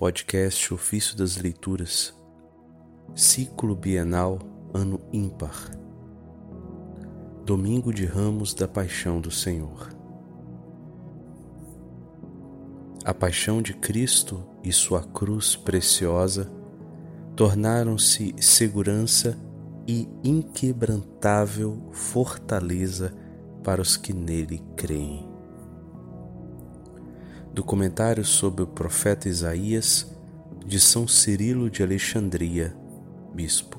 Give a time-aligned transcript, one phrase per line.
[0.00, 2.14] podcast Ofício das Leituras,
[3.14, 4.38] ciclo bienal,
[4.72, 5.70] ano ímpar,
[7.44, 9.90] domingo de ramos da Paixão do Senhor.
[13.04, 16.50] A paixão de Cristo e sua cruz preciosa
[17.36, 19.38] tornaram-se segurança
[19.86, 23.14] e inquebrantável fortaleza
[23.62, 25.29] para os que nele creem.
[27.52, 30.06] Do comentário sobre o profeta Isaías,
[30.64, 32.74] de São Cirilo de Alexandria,
[33.34, 33.78] bispo.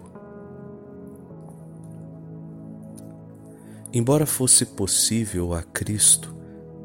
[3.94, 6.35] Embora fosse possível a Cristo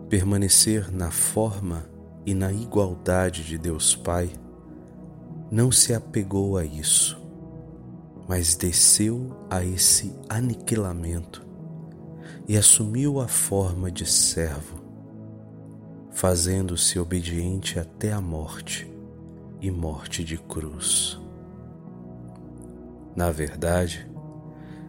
[0.09, 1.85] permanecer na forma
[2.25, 4.31] e na igualdade de Deus Pai,
[5.51, 7.21] não se apegou a isso,
[8.29, 11.47] mas desceu a esse aniquilamento
[12.49, 14.86] e assumiu a forma de servo,
[16.17, 18.91] fazendo-se obediente até a morte
[19.61, 21.21] e morte de cruz.
[23.15, 24.11] Na verdade,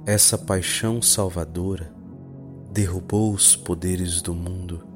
[0.06, 1.94] essa paixão salvadora
[2.72, 4.88] derrubou os poderes do mundo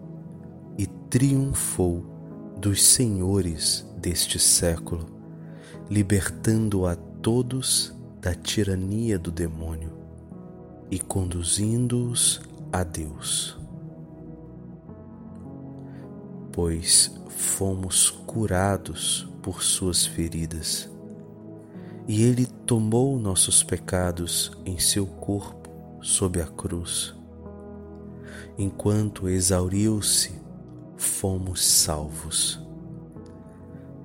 [0.78, 2.06] e triunfou
[2.58, 5.08] dos senhores deste século,
[5.90, 9.92] libertando a todos da tirania do demônio
[10.90, 12.40] e conduzindo-os
[12.72, 13.61] a Deus.
[16.52, 20.90] Pois fomos curados por suas feridas,
[22.08, 25.70] e Ele tomou nossos pecados em seu corpo
[26.02, 27.16] sob a cruz.
[28.58, 30.34] Enquanto exauriu-se,
[30.98, 32.60] fomos salvos.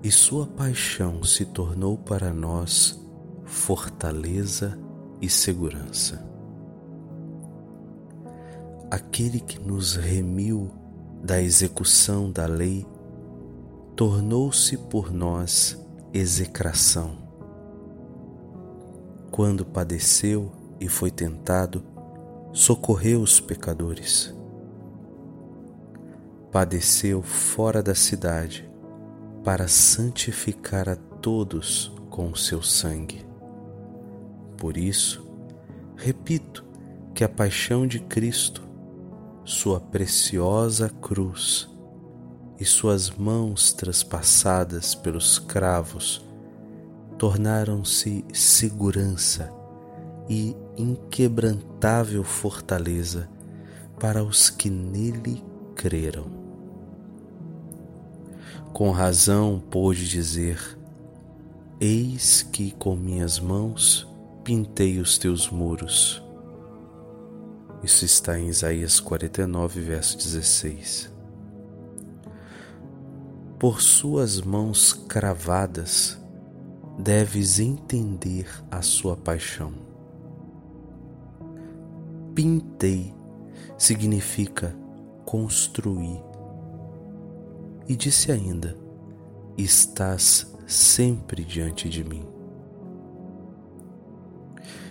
[0.02, 3.00] E Sua paixão se tornou para nós
[3.44, 4.78] fortaleza
[5.20, 6.36] e segurança
[8.90, 10.70] aquele que nos remiu
[11.22, 12.86] da execução da lei,
[13.94, 15.78] tornou-se por nós
[16.12, 17.16] execração.
[19.30, 21.82] Quando padeceu e foi tentado,
[22.52, 24.34] socorreu os pecadores.
[26.50, 28.70] Padeceu fora da cidade
[29.44, 33.26] para santificar a todos com o seu sangue.
[34.56, 35.26] Por isso,
[35.96, 36.64] repito
[37.14, 38.65] que a paixão de Cristo
[39.46, 41.70] sua preciosa cruz
[42.58, 46.20] e suas mãos traspassadas pelos cravos
[47.16, 49.48] tornaram-se segurança
[50.28, 53.28] e inquebrantável fortaleza
[54.00, 55.44] para os que nele
[55.76, 56.26] creram.
[58.72, 60.58] Com razão pôde dizer:
[61.80, 64.08] Eis que com minhas mãos
[64.42, 66.25] pintei os teus muros
[67.86, 71.08] isso está em Isaías 49, verso 16.
[73.60, 76.18] Por suas mãos cravadas,
[76.98, 79.72] deves entender a sua paixão.
[82.34, 83.14] Pintei
[83.78, 84.76] significa
[85.24, 86.20] construir.
[87.88, 88.76] E disse ainda:
[89.56, 92.26] Estás sempre diante de mim.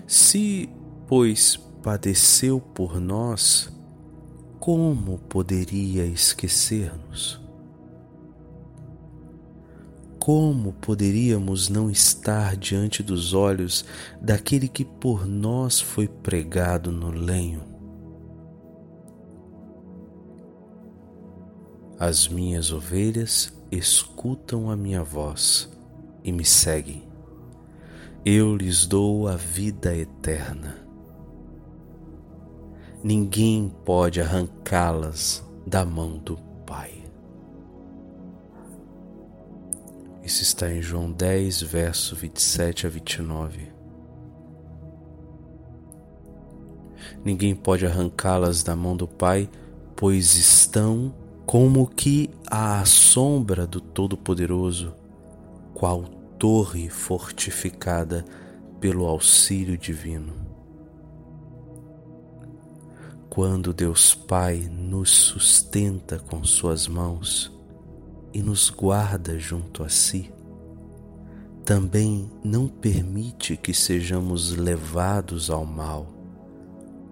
[0.08, 0.70] Se,
[1.08, 3.72] pois, padeceu por nós,
[4.60, 7.40] como poderia esquecer-nos?
[10.18, 13.86] Como poderíamos não estar diante dos olhos
[14.20, 17.62] daquele que por nós foi pregado no lenho?
[22.00, 25.72] As minhas ovelhas escutam a minha voz
[26.24, 27.08] e me seguem.
[28.26, 30.85] Eu lhes dou a vida eterna
[33.06, 37.04] ninguém pode arrancá-las da mão do Pai.
[40.24, 43.72] Isso está em João 10, verso 27 a 29.
[47.24, 49.48] Ninguém pode arrancá-las da mão do Pai,
[49.96, 51.14] pois estão
[51.46, 54.96] como que à sombra do Todo-Poderoso,
[55.76, 56.06] qual
[56.40, 58.26] torre fortificada
[58.80, 60.45] pelo auxílio divino
[63.36, 67.52] quando Deus Pai nos sustenta com Suas mãos
[68.34, 70.32] e nos guarda junto a si,
[71.66, 76.08] também não permite que sejamos levados ao mal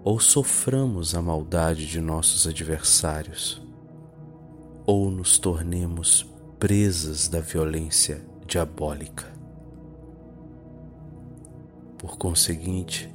[0.02, 3.62] ou soframos a maldade de nossos adversários,
[4.86, 6.26] ou nos tornemos
[6.58, 9.26] presas da violência diabólica.
[11.98, 13.14] Por conseguinte,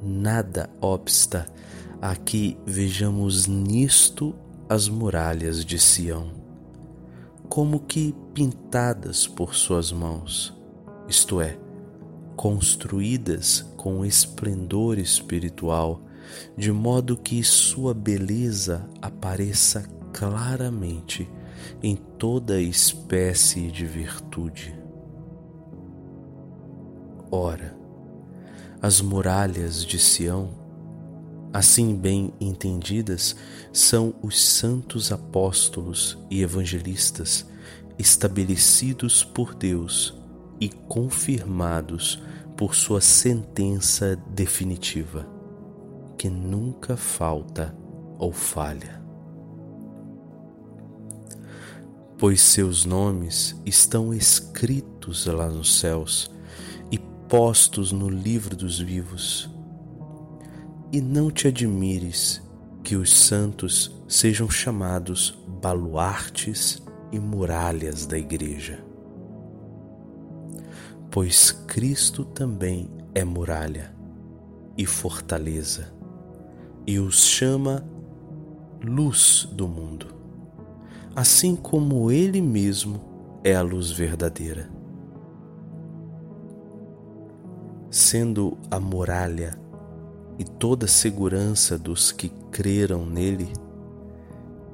[0.00, 1.46] nada obsta
[2.00, 4.34] a que vejamos nisto
[4.68, 6.32] as muralhas de Sião,
[7.48, 10.56] como que pintadas por suas mãos,
[11.08, 11.58] isto é,
[12.36, 16.00] construídas com esplendor espiritual,
[16.56, 19.82] de modo que sua beleza apareça
[20.12, 21.28] claramente
[21.82, 24.78] em toda espécie de virtude.
[27.30, 27.76] Ora,
[28.80, 30.50] as muralhas de Sião,
[31.52, 33.34] assim bem entendidas,
[33.72, 37.46] são os santos apóstolos e evangelistas
[37.98, 40.14] estabelecidos por Deus
[40.60, 42.22] e confirmados
[42.56, 45.26] por sua sentença definitiva,
[46.16, 47.74] que nunca falta
[48.18, 49.00] ou falha.
[52.18, 56.30] Pois seus nomes estão escritos lá nos céus
[56.90, 59.48] e postos no livro dos vivos.
[60.92, 62.42] E não te admires
[62.82, 66.82] que os santos sejam chamados baluartes
[67.12, 68.90] e muralhas da Igreja
[71.10, 73.92] pois Cristo também é muralha
[74.78, 75.92] e fortaleza,
[76.86, 77.84] e os chama
[78.82, 80.06] luz do mundo,
[81.14, 83.00] assim como Ele mesmo
[83.42, 84.70] é a luz verdadeira.
[87.90, 89.58] Sendo a muralha
[90.40, 93.52] e toda a segurança dos que creram nele,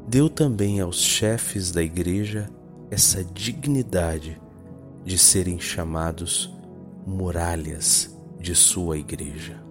[0.06, 2.48] deu também aos chefes da igreja
[2.88, 4.40] essa dignidade
[5.04, 6.54] de serem chamados
[7.04, 9.65] muralhas de sua igreja.